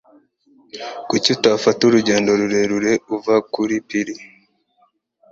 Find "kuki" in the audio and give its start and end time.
1.07-1.29